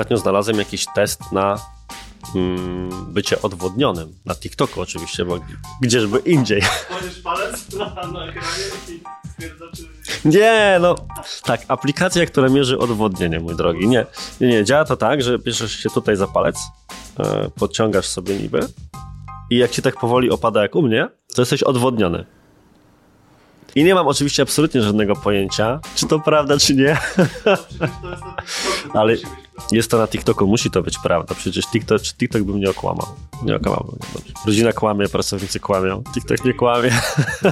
[0.00, 1.58] Ostatnio znalazłem jakiś test na
[2.34, 4.14] mm, bycie odwodnionym.
[4.26, 5.40] Na TikToku oczywiście, bo
[5.80, 6.62] gdzieżby indziej.
[6.88, 9.00] Kładziesz palec na, na ekranie i
[9.30, 10.28] stwierdza, czy...
[10.28, 10.94] Nie, no
[11.44, 13.88] tak, aplikacja, która mierzy odwodnienie, mój drogi.
[13.88, 14.06] Nie,
[14.40, 16.58] nie, nie, działa to tak, że bierzesz się tutaj za palec,
[17.18, 18.60] e, podciągasz sobie niby
[19.50, 22.24] i jak ci tak powoli opada jak u mnie, to jesteś odwodniony.
[23.74, 26.96] I nie mam oczywiście absolutnie żadnego pojęcia, czy to prawda, czy nie,
[27.80, 29.16] Przecież to jest TikToku, Ale-.
[29.72, 31.34] Jest to na TikToku, musi to być prawda.
[31.34, 33.06] Przecież TikTok, TikTok by mnie okłamał.
[33.42, 33.98] Nie okłamał.
[34.14, 34.32] Dobrze.
[34.46, 36.90] Rodzina kłamie, pracownicy kłamią, TikTok nie kłamie.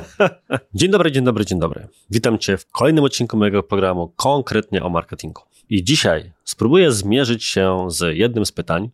[0.74, 1.88] dzień dobry, dzień dobry, dzień dobry.
[2.10, 5.42] Witam Cię w kolejnym odcinku mojego programu konkretnie o marketingu.
[5.68, 8.90] I dzisiaj spróbuję zmierzyć się z jednym z pytań,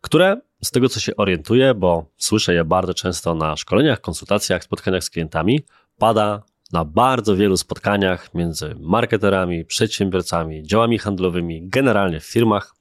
[0.00, 5.04] które z tego co się orientuję, bo słyszę je bardzo często na szkoleniach, konsultacjach, spotkaniach
[5.04, 5.60] z klientami,
[5.98, 12.74] pada na bardzo wielu spotkaniach między marketerami, przedsiębiorcami, działami handlowymi, generalnie w firmach.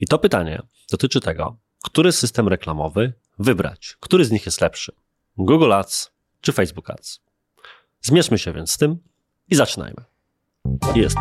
[0.00, 4.92] I to pytanie dotyczy tego, który system reklamowy wybrać, który z nich jest lepszy:
[5.36, 7.20] Google Ads czy Facebook Ads.
[8.00, 8.98] Zmierzmy się więc z tym
[9.50, 10.04] i zaczynajmy.
[10.94, 11.16] Jest.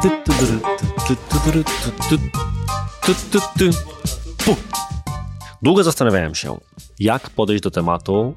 [5.62, 6.59] Długo zastanawiałem się,
[7.00, 8.36] jak podejść do tematu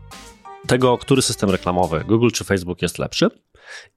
[0.67, 3.31] tego, który system reklamowy, Google czy Facebook jest lepszy,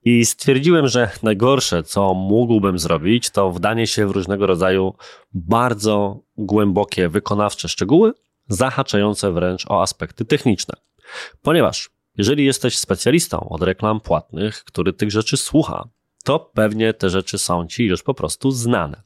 [0.04, 4.94] i stwierdziłem, że najgorsze, co mógłbym zrobić, to wdanie się w różnego rodzaju
[5.32, 8.12] bardzo głębokie, wykonawcze szczegóły,
[8.48, 10.74] zahaczające wręcz o aspekty techniczne.
[11.42, 15.88] Ponieważ jeżeli jesteś specjalistą od reklam płatnych, który tych rzeczy słucha,
[16.24, 19.02] to pewnie te rzeczy są ci już po prostu znane.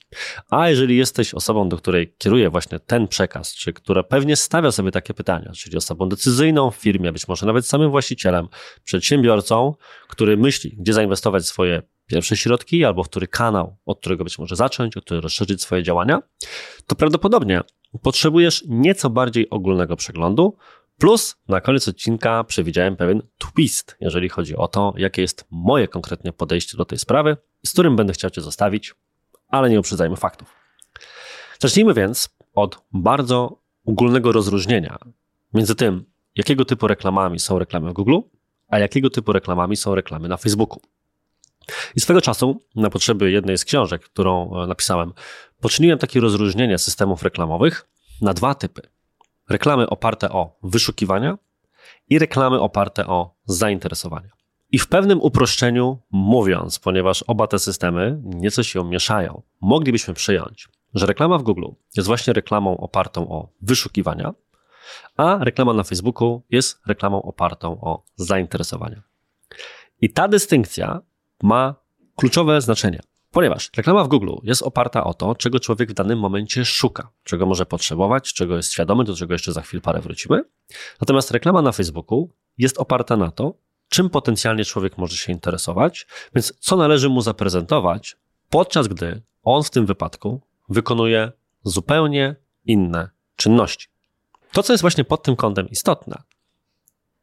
[0.51, 4.91] A jeżeli jesteś osobą, do której kieruje właśnie ten przekaz, czy która pewnie stawia sobie
[4.91, 8.49] takie pytania, czyli osobą decyzyjną w firmie, być może nawet samym właścicielem,
[8.85, 9.75] przedsiębiorcą,
[10.09, 14.57] który myśli, gdzie zainwestować swoje pierwsze środki, albo w który kanał, od którego być może
[14.57, 16.23] zacząć, od którego rozszerzyć swoje działania,
[16.87, 17.61] to prawdopodobnie
[18.03, 20.57] potrzebujesz nieco bardziej ogólnego przeglądu.
[21.05, 26.33] Plus na koniec odcinka przewidziałem pewien twist, jeżeli chodzi o to, jakie jest moje konkretnie
[26.33, 28.95] podejście do tej sprawy, z którym będę chciał Cię zostawić,
[29.49, 30.55] ale nie uprzedzajmy faktów.
[31.59, 34.99] Zacznijmy więc od bardzo ogólnego rozróżnienia
[35.55, 36.05] między tym,
[36.37, 38.19] jakiego typu reklamami są reklamy w Google,
[38.69, 40.81] a jakiego typu reklamami są reklamy na Facebooku.
[41.97, 45.13] I swego czasu, na potrzeby jednej z książek, którą e, napisałem,
[45.61, 47.89] poczyniłem takie rozróżnienie systemów reklamowych
[48.21, 48.94] na dwa typy.
[49.49, 51.39] Reklamy oparte o wyszukiwania
[52.11, 54.31] i reklamy oparte o zainteresowania.
[54.71, 61.07] I w pewnym uproszczeniu mówiąc, ponieważ oba te systemy nieco się mieszają, moglibyśmy przyjąć, że
[61.07, 61.67] reklama w Google
[61.97, 64.35] jest właśnie reklamą opartą o wyszukiwania,
[65.17, 69.03] a reklama na Facebooku jest reklamą opartą o zainteresowania.
[70.01, 71.01] I ta dystynkcja
[71.43, 71.75] ma
[72.17, 73.01] kluczowe znaczenie,
[73.35, 77.47] ponieważ reklama w Google jest oparta o to, czego człowiek w danym momencie szuka, czego
[77.47, 80.45] może potrzebować, czego jest świadomy, do czego jeszcze za chwilę parę wrócimy.
[81.01, 83.55] Natomiast reklama na Facebooku jest oparta na to,
[83.89, 88.17] czym potencjalnie człowiek może się interesować, więc co należy mu zaprezentować,
[88.51, 91.33] podczas gdy on w tym wypadku wykonuje
[91.65, 93.89] zupełnie inne czynności.
[94.53, 96.23] To, co jest właśnie pod tym kątem istotne,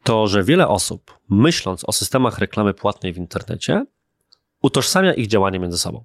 [0.04, 3.86] to, że wiele osób, myśląc o systemach reklamy płatnej w internecie,
[4.62, 6.04] utożsamia ich działanie między sobą.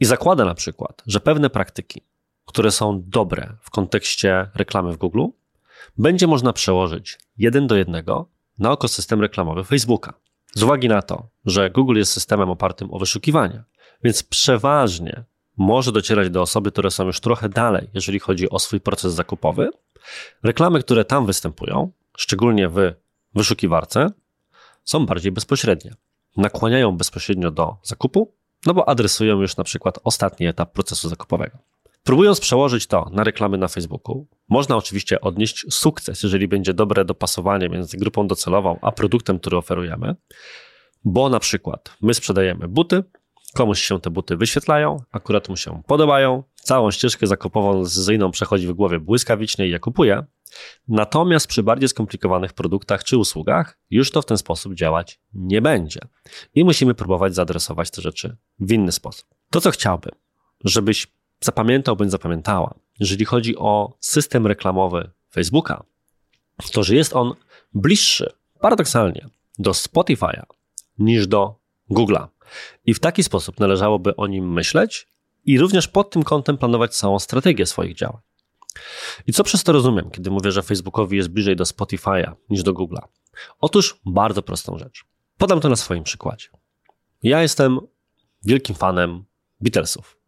[0.00, 2.02] I zakłada na przykład, że pewne praktyki,
[2.46, 5.24] które są dobre w kontekście reklamy w Google,
[5.98, 8.28] będzie można przełożyć jeden do jednego
[8.58, 10.14] na ekosystem reklamowy Facebooka.
[10.54, 13.64] Z uwagi na to, że Google jest systemem opartym o wyszukiwania,
[14.04, 15.24] więc przeważnie
[15.56, 19.70] może docierać do osoby, które są już trochę dalej, jeżeli chodzi o swój proces zakupowy.
[20.42, 22.92] Reklamy, które tam występują, szczególnie w
[23.34, 24.10] wyszukiwarce,
[24.84, 25.94] są bardziej bezpośrednie.
[26.40, 28.34] Nakłaniają bezpośrednio do zakupu,
[28.66, 31.58] no bo adresują już na przykład ostatni etap procesu zakupowego.
[32.04, 37.68] Próbując przełożyć to na reklamy na Facebooku, można oczywiście odnieść sukces, jeżeli będzie dobre dopasowanie
[37.68, 40.16] między grupą docelową a produktem, który oferujemy,
[41.04, 43.04] bo na przykład my sprzedajemy buty,
[43.54, 48.72] komuś się te buty wyświetlają, akurat mu się podobają, całą ścieżkę zakupową decyzyjną przechodzi w
[48.72, 50.24] głowie błyskawicznie i je kupuje.
[50.88, 56.00] Natomiast przy bardziej skomplikowanych produktach czy usługach już to w ten sposób działać nie będzie.
[56.54, 59.26] I musimy próbować zaadresować te rzeczy w inny sposób.
[59.50, 60.12] To, co chciałbym,
[60.64, 61.06] żebyś
[61.40, 65.84] zapamiętał bądź zapamiętała, jeżeli chodzi o system reklamowy Facebooka,
[66.72, 67.34] to że jest on
[67.74, 70.42] bliższy, paradoksalnie, do Spotify'a
[70.98, 71.60] niż do
[71.90, 72.26] Google'a.
[72.86, 75.06] I w taki sposób należałoby o nim myśleć
[75.44, 78.20] i również pod tym kątem planować całą strategię swoich działań.
[79.26, 82.72] I co przez to rozumiem, kiedy mówię, że Facebookowi jest bliżej do Spotify'a niż do
[82.72, 83.02] Google'a?
[83.60, 85.04] Otóż bardzo prostą rzecz.
[85.38, 86.48] Podam to na swoim przykładzie.
[87.22, 87.78] Ja jestem
[88.44, 89.24] wielkim fanem
[89.60, 90.20] Beatlesów.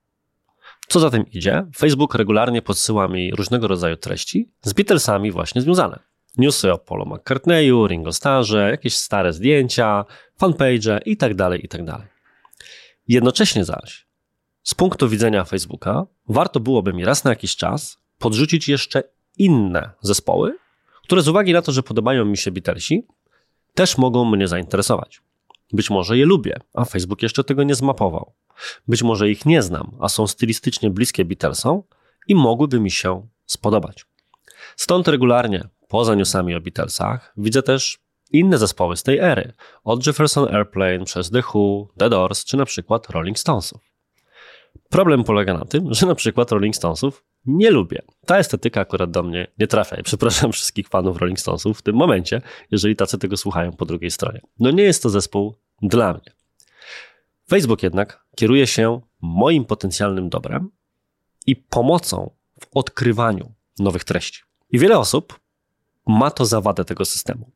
[0.89, 5.99] Co za tym idzie, Facebook regularnie podsyła mi różnego rodzaju treści z Beatlesami właśnie związane.
[6.39, 10.05] Newsy o Paulu McCartneyu, Ringo Starze, jakieś stare zdjęcia,
[10.39, 12.07] fanpage i tak dalej, i tak dalej.
[13.09, 14.07] Jednocześnie zaś,
[14.63, 19.03] z punktu widzenia Facebooka, warto byłoby mi raz na jakiś czas podrzucić jeszcze
[19.39, 20.59] inne zespoły,
[21.03, 23.07] które z uwagi na to, że podobają mi się Beatlesi,
[23.75, 25.23] też mogą mnie zainteresować.
[25.73, 28.33] Być może je lubię, a Facebook jeszcze tego nie zmapował.
[28.89, 31.83] Być może ich nie znam, a są stylistycznie bliskie Beatlesom
[32.29, 34.07] i mogłyby mi się spodobać.
[34.77, 37.99] Stąd regularnie, poza newsami o Beatlesach, widzę też
[38.31, 39.53] inne zespoły z tej ery,
[39.85, 43.81] od Jefferson Airplane przez The Who, The Doors czy na przykład Rolling Stonesów.
[44.89, 48.03] Problem polega na tym, że na przykład Rolling Stonesów nie lubię.
[48.27, 51.97] Ta estetyka akurat do mnie nie trafia i przepraszam wszystkich fanów Rolling Stonesów w tym
[51.97, 54.41] momencie, jeżeli tacy tego słuchają po drugiej stronie.
[54.59, 56.33] No nie jest to zespół dla mnie.
[57.49, 60.71] Facebook jednak kieruje się moim potencjalnym dobrem
[61.47, 62.31] i pomocą
[62.61, 64.43] w odkrywaniu nowych treści.
[64.71, 65.41] I wiele osób
[66.07, 67.51] ma to za wadę tego systemu.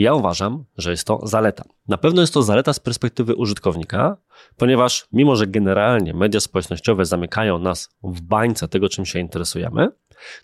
[0.00, 1.64] Ja uważam, że jest to zaleta.
[1.88, 4.16] Na pewno jest to zaleta z perspektywy użytkownika,
[4.56, 9.88] ponieważ mimo, że generalnie media społecznościowe zamykają nas w bańce tego, czym się interesujemy,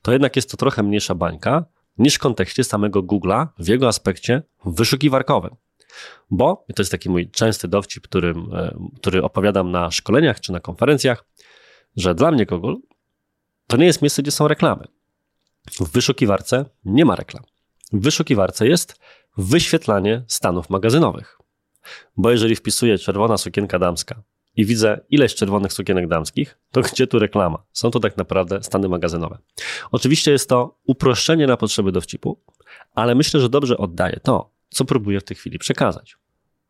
[0.02, 1.64] to jednak jest to trochę mniejsza bańka
[1.98, 5.56] niż w kontekście samego Google'a w jego aspekcie wyszukiwarkowym.
[6.30, 10.52] Bo, i to jest taki mój częsty dowcip, którym, e, który opowiadam na szkoleniach czy
[10.52, 11.24] na konferencjach,
[11.96, 12.74] że dla mnie Google
[13.66, 14.84] to nie jest miejsce, gdzie są reklamy.
[15.80, 17.42] W wyszukiwarce nie ma reklam.
[17.92, 19.00] W wyszukiwarce jest
[19.36, 21.38] wyświetlanie stanów magazynowych.
[22.16, 24.22] Bo jeżeli wpisuję czerwona sukienka damska
[24.56, 27.62] i widzę ileś czerwonych sukienek damskich, to gdzie tu reklama?
[27.72, 29.38] Są to tak naprawdę stany magazynowe.
[29.90, 32.40] Oczywiście jest to uproszczenie na potrzeby dowcipu,
[32.94, 36.16] ale myślę, że dobrze oddaje to, co próbuję w tej chwili przekazać.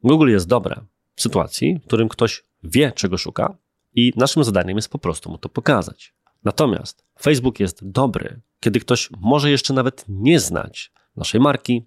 [0.05, 0.81] Google jest dobre
[1.15, 3.57] w sytuacji, w którym ktoś wie, czego szuka
[3.95, 6.15] i naszym zadaniem jest po prostu mu to pokazać.
[6.45, 11.87] Natomiast Facebook jest dobry, kiedy ktoś może jeszcze nawet nie znać naszej marki,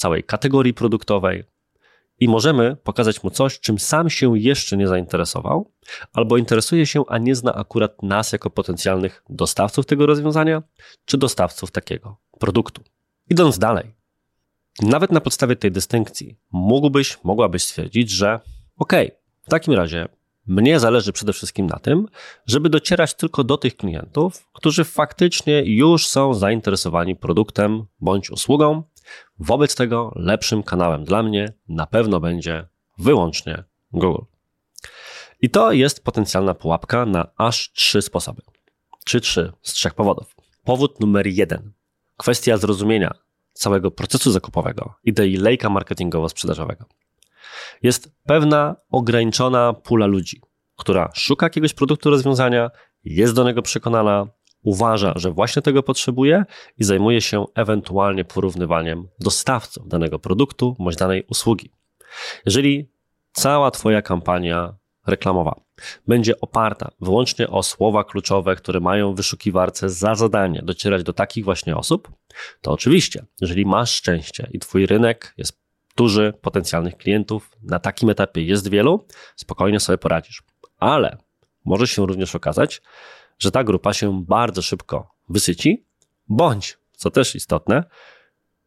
[0.00, 1.44] całej kategorii produktowej
[2.20, 5.70] i możemy pokazać mu coś, czym sam się jeszcze nie zainteresował,
[6.12, 10.62] albo interesuje się, a nie zna akurat nas jako potencjalnych dostawców tego rozwiązania,
[11.04, 12.82] czy dostawców takiego produktu.
[13.30, 13.94] Idąc dalej,
[14.82, 18.40] nawet na podstawie tej dystynkcji mógłbyś, mogłabyś stwierdzić, że
[18.78, 20.08] okej, okay, w takim razie
[20.46, 22.08] mnie zależy przede wszystkim na tym,
[22.46, 28.82] żeby docierać tylko do tych klientów, którzy faktycznie już są zainteresowani produktem bądź usługą.
[29.38, 32.66] Wobec tego lepszym kanałem dla mnie na pewno będzie
[32.98, 34.22] wyłącznie Google.
[35.42, 38.42] I to jest potencjalna pułapka na aż trzy sposoby.
[39.04, 40.36] Czy trzy z trzech powodów.
[40.64, 41.72] Powód numer jeden.
[42.16, 43.14] Kwestia zrozumienia
[43.52, 46.84] całego procesu zakupowego, idei lejka marketingowo-sprzedażowego.
[47.82, 50.40] Jest pewna ograniczona pula ludzi,
[50.76, 52.70] która szuka jakiegoś produktu rozwiązania,
[53.04, 54.26] jest do niego przekonana,
[54.62, 56.44] uważa, że właśnie tego potrzebuje
[56.78, 61.70] i zajmuje się ewentualnie porównywaniem dostawców danego produktu bądź danej usługi.
[62.46, 62.90] Jeżeli
[63.32, 64.74] cała Twoja kampania
[65.06, 65.60] reklamowa
[66.08, 71.44] będzie oparta wyłącznie o słowa kluczowe, które mają w wyszukiwarce za zadanie docierać do takich
[71.44, 72.12] właśnie osób,
[72.60, 75.60] to oczywiście, jeżeli masz szczęście i Twój rynek jest
[75.96, 79.06] duży, potencjalnych klientów na takim etapie jest wielu,
[79.36, 80.42] spokojnie sobie poradzisz.
[80.78, 81.16] Ale
[81.64, 82.82] może się również okazać,
[83.40, 85.84] że ta grupa się bardzo szybko wysyci,
[86.28, 87.84] bądź, co też istotne,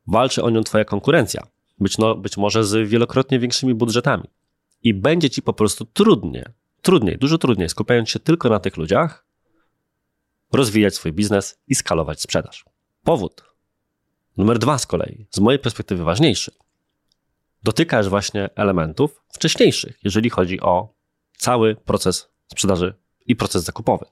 [0.08, 1.48] walczy o nią Twoja konkurencja,
[1.80, 4.24] być, no, być może z wielokrotnie większymi budżetami.
[4.84, 9.26] I będzie Ci po prostu trudnie, trudniej, dużo trudniej, skupiając się tylko na tych ludziach,
[10.52, 12.66] rozwijać swój biznes i skalować sprzedaż.
[13.04, 13.44] Powód
[14.38, 16.52] numer dwa z kolei, z mojej perspektywy ważniejszy,
[17.64, 20.94] dotykasz właśnie elementów wcześniejszych, jeżeli chodzi o
[21.38, 22.94] cały proces sprzedaży
[23.26, 24.06] i proces zakupowy.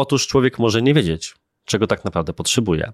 [0.00, 2.92] Otóż człowiek może nie wiedzieć, czego tak naprawdę potrzebuje,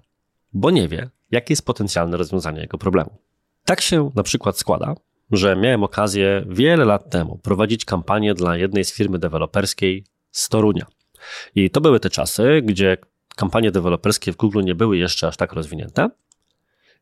[0.52, 3.18] bo nie wie, jakie jest potencjalne rozwiązanie jego problemu.
[3.64, 4.94] Tak się na przykład składa,
[5.30, 10.86] że miałem okazję wiele lat temu prowadzić kampanię dla jednej z firmy deweloperskiej z Torunia.
[11.54, 12.96] I to były te czasy, gdzie
[13.36, 16.10] kampanie deweloperskie w Google nie były jeszcze aż tak rozwinięte.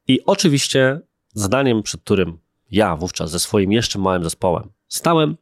[0.08, 1.00] I oczywiście
[1.34, 2.38] zadaniem, przed którym
[2.70, 5.36] ja wówczas ze swoim jeszcze małym zespołem stałem,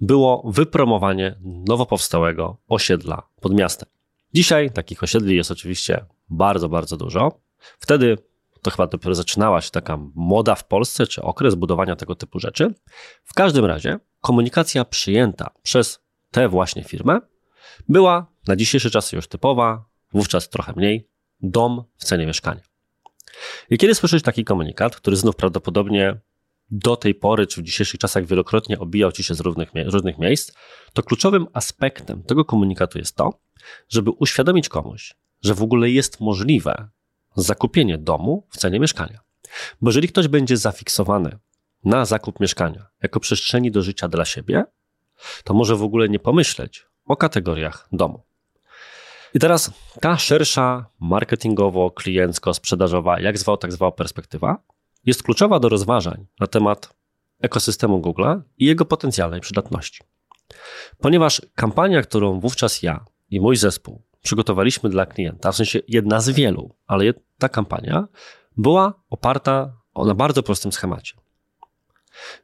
[0.00, 1.38] było wypromowanie
[1.68, 3.91] nowo powstałego osiedla pod miastem.
[4.34, 7.40] Dzisiaj takich osiedli jest oczywiście bardzo, bardzo dużo.
[7.78, 8.18] Wtedy
[8.62, 12.74] to chyba dopiero zaczynała się taka moda w Polsce, czy okres budowania tego typu rzeczy.
[13.24, 17.20] W każdym razie komunikacja przyjęta przez tę właśnie firmę
[17.88, 21.08] była na dzisiejsze czasy już typowa, wówczas trochę mniej,
[21.40, 22.60] dom w cenie mieszkania.
[23.70, 26.20] I kiedy słyszysz taki komunikat, który znów prawdopodobnie
[26.72, 30.52] do tej pory, czy w dzisiejszych czasach wielokrotnie obijał ci się z różnych, różnych miejsc,
[30.92, 33.40] to kluczowym aspektem tego komunikatu jest to,
[33.88, 36.88] żeby uświadomić komuś, że w ogóle jest możliwe
[37.36, 39.20] zakupienie domu w cenie mieszkania.
[39.80, 41.38] Bo jeżeli ktoś będzie zafiksowany
[41.84, 44.64] na zakup mieszkania jako przestrzeni do życia dla siebie,
[45.44, 48.22] to może w ogóle nie pomyśleć o kategoriach domu.
[49.34, 54.62] I teraz ta szersza marketingowo, kliencko, sprzedażowa, jak zwał, tak zwał perspektywa,
[55.04, 56.94] jest kluczowa do rozważań na temat
[57.40, 60.02] ekosystemu Google'a i jego potencjalnej przydatności.
[61.00, 66.30] Ponieważ kampania, którą wówczas ja i mój zespół przygotowaliśmy dla klienta, w sensie jedna z
[66.30, 67.04] wielu, ale
[67.38, 68.08] ta kampania
[68.56, 71.14] była oparta na bardzo prostym schemacie.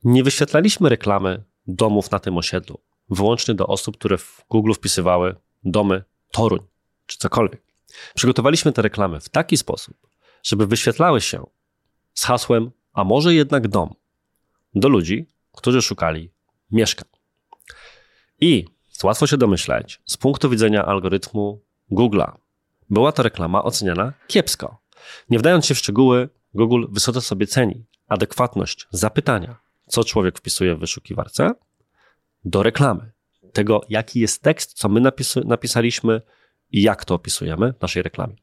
[0.04, 6.04] Nie wyświetlaliśmy reklamy domów na tym osiedlu wyłącznie do osób, które w Google wpisywały domy
[6.30, 6.60] Toruń
[7.06, 7.62] czy cokolwiek.
[8.14, 9.96] Przygotowaliśmy te reklamy w taki sposób,
[10.42, 11.46] żeby wyświetlały się
[12.18, 13.94] z hasłem, a może jednak dom,
[14.74, 16.30] do ludzi, którzy szukali
[16.70, 17.08] mieszkań.
[18.40, 18.64] I
[19.04, 22.32] łatwo się domyśleć, z punktu widzenia algorytmu Google'a,
[22.90, 24.78] była to reklama oceniana kiepsko.
[25.30, 29.56] Nie wdając się w szczegóły, Google wysoce sobie ceni adekwatność zapytania,
[29.86, 31.54] co człowiek wpisuje w wyszukiwarce,
[32.44, 33.12] do reklamy.
[33.52, 36.22] Tego, jaki jest tekst, co my napis- napisaliśmy
[36.70, 38.36] i jak to opisujemy w naszej reklamie.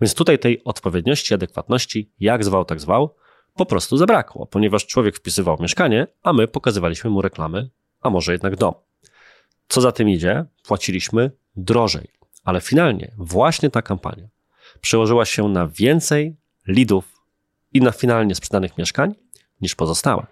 [0.00, 3.14] Więc tutaj tej odpowiedniości, adekwatności, jak zwał, tak zwał,
[3.54, 7.70] po prostu zabrakło, ponieważ człowiek wpisywał mieszkanie, a my pokazywaliśmy mu reklamy,
[8.00, 8.74] a może jednak dom.
[9.68, 12.08] Co za tym idzie, płaciliśmy drożej,
[12.44, 14.28] ale finalnie właśnie ta kampania
[14.80, 17.22] przełożyła się na więcej lidów
[17.72, 19.14] i na finalnie sprzedanych mieszkań
[19.60, 20.26] niż pozostałe.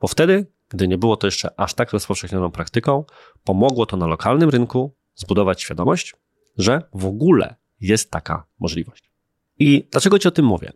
[0.00, 3.04] Bo wtedy, gdy nie było to jeszcze aż tak rozpowszechnioną praktyką,
[3.44, 6.14] pomogło to na lokalnym rynku zbudować świadomość,
[6.58, 9.10] że w ogóle jest taka możliwość.
[9.58, 10.72] I dlaczego Ci o tym mówię?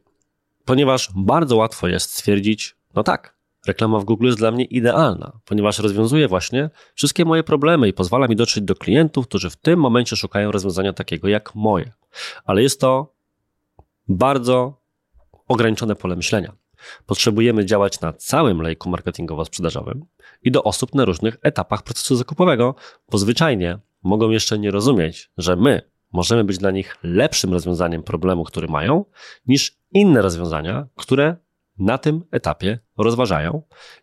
[0.64, 5.78] Ponieważ bardzo łatwo jest stwierdzić, no tak, reklama w Google jest dla mnie idealna, ponieważ
[5.78, 10.16] rozwiązuje właśnie wszystkie moje problemy i pozwala mi dotrzeć do klientów, którzy w tym momencie
[10.16, 11.92] szukają rozwiązania takiego jak moje.
[12.44, 13.14] Ale jest to
[14.08, 14.80] bardzo
[15.48, 16.52] ograniczone pole myślenia.
[17.06, 20.00] Potrzebujemy działać na całym lejku marketingowo-sprzedażowym
[20.42, 22.74] i do osób na różnych etapach procesu zakupowego,
[23.10, 28.44] bo zwyczajnie mogą jeszcze nie rozumieć, że my możemy być dla nich lepszym rozwiązaniem problemu,
[28.44, 29.04] który mają,
[29.46, 31.36] niż inne rozwiązania, które
[31.78, 33.62] na tym etapie rozważają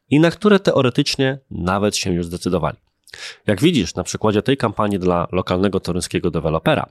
[0.10, 2.78] i na które teoretycznie nawet się już zdecydowali.
[3.48, 6.90] Jak widzisz na przykładzie tej kampanii dla lokalnego toruńskiego dewelopera,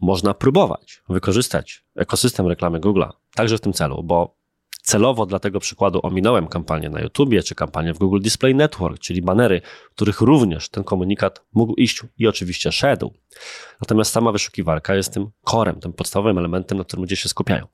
[0.00, 4.36] można próbować wykorzystać ekosystem reklamy Google'a także w tym celu, bo
[4.84, 9.22] celowo dla tego przykładu ominąłem kampanię na YouTubie czy kampanię w Google Display Network, czyli
[9.22, 9.60] banery,
[9.94, 13.14] których również ten komunikat mógł iść i oczywiście szedł.
[13.80, 17.66] Natomiast sama wyszukiwarka jest tym korem, tym podstawowym elementem, na którym ludzie się skupiają.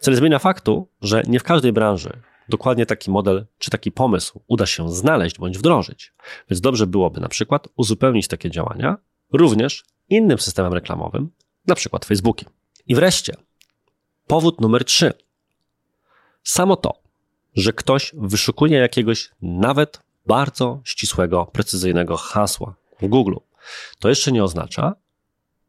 [0.00, 4.40] Co nie zmienia faktu, że nie w każdej branży dokładnie taki model czy taki pomysł
[4.46, 6.12] uda się znaleźć bądź wdrożyć.
[6.50, 8.96] Więc dobrze byłoby na przykład uzupełnić takie działania
[9.32, 11.30] również innym systemem reklamowym,
[11.66, 12.48] na przykład Facebookiem.
[12.86, 13.34] I wreszcie,
[14.26, 15.12] powód numer trzy.
[16.42, 17.02] Samo to,
[17.54, 23.34] że ktoś wyszukuje jakiegoś nawet bardzo ścisłego, precyzyjnego hasła w Google,
[23.98, 24.94] to jeszcze nie oznacza,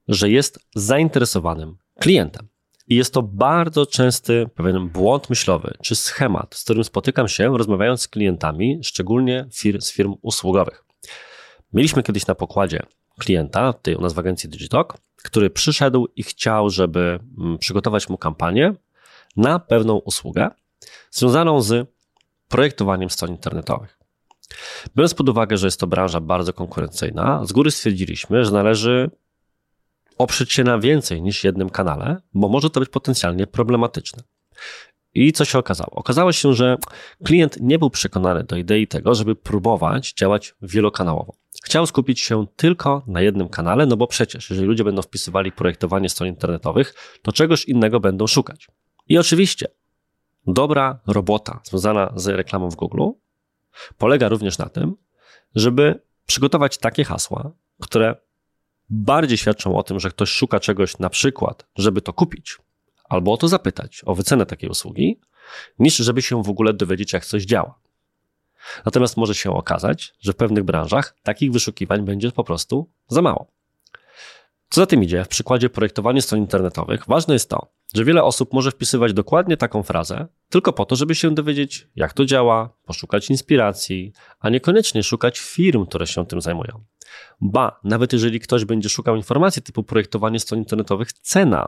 [0.07, 2.47] że jest zainteresowanym klientem.
[2.87, 8.01] I jest to bardzo częsty pewien błąd myślowy czy schemat, z którym spotykam się rozmawiając
[8.01, 10.85] z klientami, szczególnie fir z firm usługowych.
[11.73, 12.83] Mieliśmy kiedyś na pokładzie
[13.19, 18.17] klienta, tutaj u nas w agencji Digitalk, który przyszedł i chciał, żeby mm, przygotować mu
[18.17, 18.73] kampanię
[19.37, 20.49] na pewną usługę
[21.11, 21.89] związaną z
[22.47, 23.97] projektowaniem stron internetowych.
[24.95, 29.11] Biorąc pod uwagę, że jest to branża bardzo konkurencyjna, z góry stwierdziliśmy, że należy
[30.17, 34.23] oprzeć się na więcej niż jednym kanale, bo może to być potencjalnie problematyczne.
[35.13, 35.91] I co się okazało?
[35.91, 36.77] Okazało się, że
[37.23, 41.33] klient nie był przekonany do idei tego, żeby próbować działać wielokanałowo.
[41.63, 46.09] Chciał skupić się tylko na jednym kanale, no bo przecież, jeżeli ludzie będą wpisywali projektowanie
[46.09, 48.67] stron internetowych, to czegoś innego będą szukać.
[49.07, 49.67] I oczywiście,
[50.47, 53.01] dobra robota związana z reklamą w Google
[53.97, 54.95] polega również na tym,
[55.55, 58.15] żeby przygotować takie hasła, które
[58.89, 62.57] bardziej świadczą o tym, że ktoś szuka czegoś na przykład, żeby to kupić,
[63.03, 65.19] albo o to zapytać, o wycenę takiej usługi,
[65.79, 67.79] niż żeby się w ogóle dowiedzieć, jak coś działa.
[68.85, 73.47] Natomiast może się okazać, że w pewnych branżach takich wyszukiwań będzie po prostu za mało.
[74.71, 78.53] Co za tym idzie, w przykładzie projektowania stron internetowych ważne jest to, że wiele osób
[78.53, 83.29] może wpisywać dokładnie taką frazę, tylko po to, żeby się dowiedzieć, jak to działa, poszukać
[83.29, 86.83] inspiracji, a niekoniecznie szukać firm, które się tym zajmują.
[87.41, 91.67] Ba, nawet jeżeli ktoś będzie szukał informacji typu projektowanie stron internetowych, cena,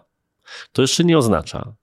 [0.72, 1.76] to jeszcze nie oznacza,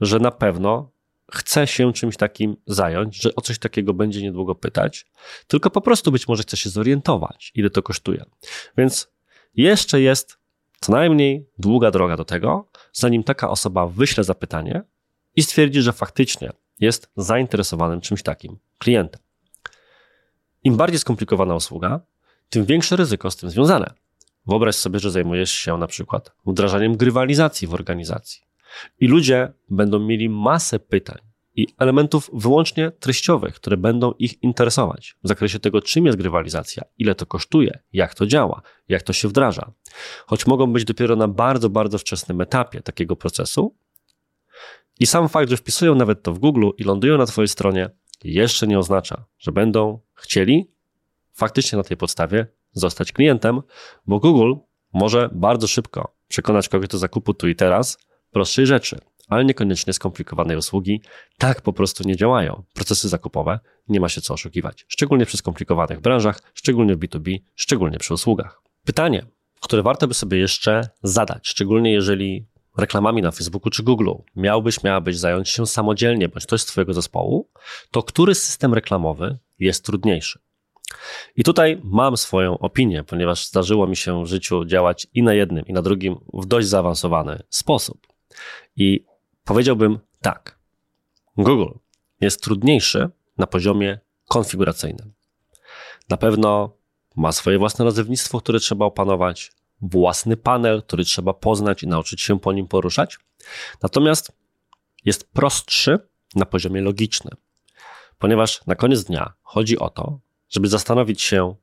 [0.00, 0.92] że na pewno
[1.32, 5.06] chce się czymś takim zająć, że o coś takiego będzie niedługo pytać,
[5.46, 8.24] tylko po prostu być może chce się zorientować, ile to kosztuje.
[8.76, 9.12] Więc
[9.54, 10.41] jeszcze jest
[10.82, 14.82] co najmniej długa droga do tego, zanim taka osoba wyśle zapytanie
[15.36, 19.20] i stwierdzi, że faktycznie jest zainteresowanym czymś takim klientem.
[20.64, 22.00] Im bardziej skomplikowana usługa,
[22.50, 23.94] tym większe ryzyko z tym związane.
[24.46, 28.42] Wyobraź sobie, że zajmujesz się na przykład wdrażaniem grywalizacji w organizacji.
[29.00, 35.28] I ludzie będą mieli masę pytań i elementów wyłącznie treściowych, które będą ich interesować w
[35.28, 39.72] zakresie tego, czym jest grywalizacja, ile to kosztuje, jak to działa, jak to się wdraża.
[40.26, 43.76] Choć mogą być dopiero na bardzo, bardzo wczesnym etapie takiego procesu.
[45.00, 47.90] I sam fakt, że wpisują nawet to w Google i lądują na Twojej stronie,
[48.24, 50.70] jeszcze nie oznacza, że będą chcieli
[51.32, 53.62] faktycznie na tej podstawie zostać klientem,
[54.06, 54.54] bo Google
[54.92, 57.98] może bardzo szybko przekonać kogoś do zakupu tu i teraz
[58.30, 58.98] prostszej rzeczy,
[59.32, 61.02] ale niekoniecznie skomplikowanej usługi.
[61.38, 62.62] Tak po prostu nie działają.
[62.74, 67.98] Procesy zakupowe nie ma się co oszukiwać, szczególnie przy skomplikowanych branżach, szczególnie w B2B, szczególnie
[67.98, 68.62] przy usługach.
[68.84, 69.26] Pytanie,
[69.60, 72.46] które warto by sobie jeszcze zadać, szczególnie jeżeli
[72.78, 77.48] reklamami na Facebooku czy Google miałbyś, miałabyś zająć się samodzielnie bądź ktoś z Twojego zespołu,
[77.90, 80.38] to który system reklamowy jest trudniejszy?
[81.36, 85.66] I tutaj mam swoją opinię, ponieważ zdarzyło mi się w życiu działać i na jednym,
[85.66, 88.06] i na drugim w dość zaawansowany sposób.
[88.76, 89.04] I
[89.44, 90.58] powiedziałbym tak.
[91.36, 91.78] Google
[92.20, 95.12] jest trudniejszy na poziomie konfiguracyjnym.
[96.08, 96.76] Na pewno
[97.16, 102.40] ma swoje własne nazewnictwo, które trzeba opanować, własny panel, który trzeba poznać i nauczyć się
[102.40, 103.18] po nim poruszać.
[103.82, 104.32] Natomiast
[105.04, 105.98] jest prostszy
[106.34, 107.36] na poziomie logicznym,
[108.18, 111.54] ponieważ na koniec dnia chodzi o to, żeby zastanowić się,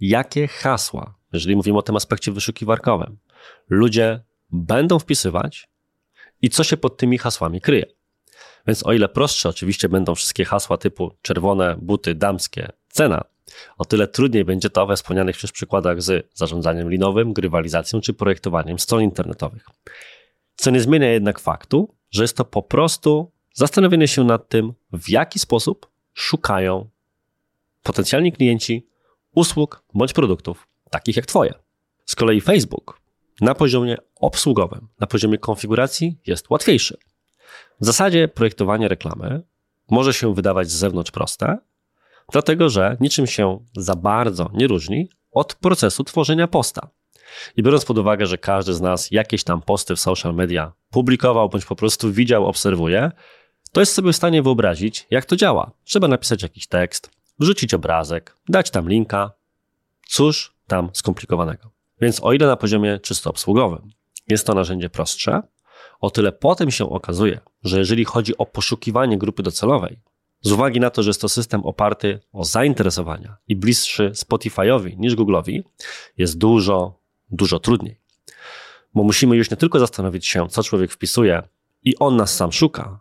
[0.00, 3.18] jakie hasła, jeżeli mówimy o tym aspekcie wyszukiwarkowym,
[3.68, 5.68] ludzie będą wpisywać
[6.44, 7.86] i co się pod tymi hasłami kryje.
[8.66, 13.24] Więc o ile prostsze oczywiście będą wszystkie hasła typu czerwone buty damskie, cena,
[13.78, 18.78] o tyle trudniej będzie to we wspomnianych już przykładach z zarządzaniem linowym, grywalizacją czy projektowaniem
[18.78, 19.66] stron internetowych.
[20.56, 25.08] Co nie zmienia jednak faktu, że jest to po prostu zastanowienie się nad tym, w
[25.10, 26.88] jaki sposób szukają
[27.82, 28.86] potencjalni klienci
[29.34, 31.54] usług bądź produktów takich jak Twoje.
[32.06, 33.03] Z kolei Facebook
[33.40, 36.96] na poziomie obsługowym, na poziomie konfiguracji jest łatwiejszy.
[37.80, 39.42] W zasadzie projektowanie reklamy
[39.90, 41.58] może się wydawać z zewnątrz proste,
[42.32, 46.88] dlatego że niczym się za bardzo nie różni od procesu tworzenia posta.
[47.56, 51.48] I biorąc pod uwagę, że każdy z nas jakieś tam posty w social media publikował
[51.48, 53.10] bądź po prostu widział, obserwuje,
[53.72, 55.70] to jest sobie w stanie wyobrazić, jak to działa.
[55.84, 59.32] Trzeba napisać jakiś tekst, wrzucić obrazek, dać tam linka.
[60.08, 61.73] Cóż tam skomplikowanego.
[62.00, 63.90] Więc o ile na poziomie czysto obsługowym
[64.28, 65.42] jest to narzędzie prostsze,
[66.00, 70.00] o tyle potem się okazuje, że jeżeli chodzi o poszukiwanie grupy docelowej,
[70.44, 75.16] z uwagi na to, że jest to system oparty o zainteresowania i bliższy Spotify'owi niż
[75.16, 75.62] Google'owi,
[76.18, 76.98] jest dużo,
[77.30, 78.00] dużo trudniej.
[78.94, 81.42] Bo musimy już nie tylko zastanowić się, co człowiek wpisuje
[81.84, 83.00] i on nas sam szuka,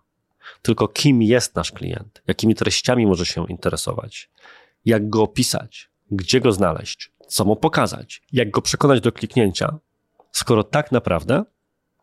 [0.62, 4.29] tylko kim jest nasz klient, jakimi treściami może się interesować,
[4.86, 9.79] jak go opisać, gdzie go znaleźć, co mu pokazać, jak go przekonać do kliknięcia,
[10.31, 11.43] skoro tak naprawdę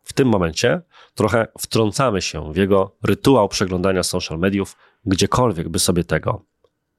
[0.03, 0.83] w tym momencie
[1.15, 6.45] trochę wtrącamy się w jego rytuał przeglądania social mediów, gdziekolwiek by sobie tego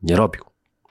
[0.02, 0.44] nie robił.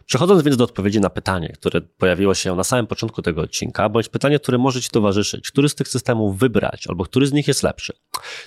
[0.06, 4.08] Przechodząc więc do odpowiedzi na pytanie, które pojawiło się na samym początku tego odcinka, bądź
[4.08, 7.62] pytanie, które może Ci towarzyszyć, który z tych systemów wybrać, albo który z nich jest
[7.62, 7.92] lepszy,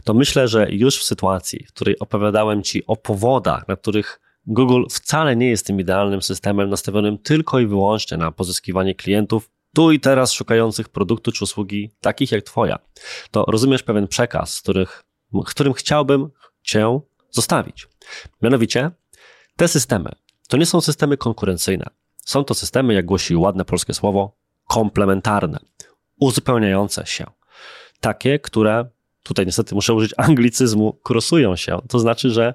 [0.04, 4.84] to myślę, że już w sytuacji, w której opowiadałem Ci o powodach, na których Google
[4.90, 10.00] wcale nie jest tym idealnym systemem nastawionym tylko i wyłącznie na pozyskiwanie klientów, tu i
[10.00, 12.80] teraz szukających produktu czy usługi takich jak Twoja,
[13.32, 15.04] to rozumiesz pewien przekaz, których,
[15.46, 16.30] którym chciałbym
[16.64, 17.00] Cię
[17.32, 17.88] zostawić.
[18.42, 18.92] Mianowicie,
[19.56, 20.16] te systemy
[20.48, 21.86] to nie są systemy konkurencyjne.
[22.18, 24.36] Są to systemy, jak głosi ładne polskie słowo,
[24.68, 25.60] komplementarne,
[26.20, 27.26] uzupełniające się.
[28.00, 28.86] Takie, które,
[29.24, 31.80] tutaj niestety muszę użyć anglicyzmu, krosują się.
[31.90, 32.54] To znaczy, że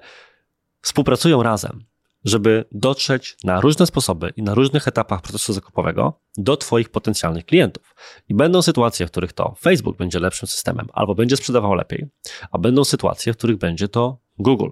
[0.81, 1.85] współpracują razem,
[2.25, 7.95] żeby dotrzeć na różne sposoby i na różnych etapach procesu zakupowego do Twoich potencjalnych klientów.
[8.29, 12.09] I będą sytuacje, w których to Facebook będzie lepszym systemem albo będzie sprzedawał lepiej,
[12.51, 14.71] a będą sytuacje, w których będzie to Google.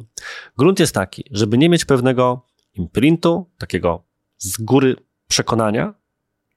[0.58, 4.04] Grunt jest taki, żeby nie mieć pewnego imprintu, takiego
[4.38, 4.96] z góry
[5.28, 5.94] przekonania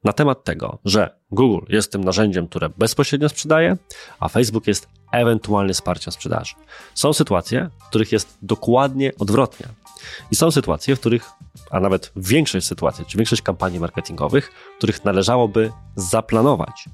[0.03, 3.77] na temat tego, że Google jest tym narzędziem, które bezpośrednio sprzedaje,
[4.19, 6.53] a Facebook jest ewentualnie wsparciem sprzedaży.
[6.93, 9.67] Są sytuacje, w których jest dokładnie odwrotnie.
[10.31, 11.29] I są sytuacje, w których,
[11.71, 16.85] a nawet większość sytuacji, czy większość kampanii marketingowych, w których należałoby zaplanować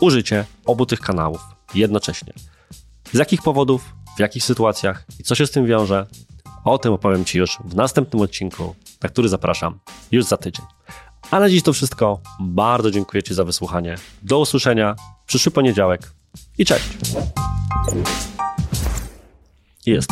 [0.00, 1.40] użycie obu tych kanałów
[1.74, 2.32] jednocześnie.
[3.12, 6.06] Z jakich powodów, w jakich sytuacjach i co się z tym wiąże,
[6.64, 9.78] O tym opowiem Ci już w następnym odcinku, na który zapraszam
[10.12, 10.66] już za tydzień.
[11.32, 12.20] A na dziś to wszystko.
[12.40, 13.96] Bardzo dziękuję Ci za wysłuchanie.
[14.22, 16.12] Do usłyszenia przyszły poniedziałek
[16.58, 16.84] i cześć.
[19.86, 20.10] Jest.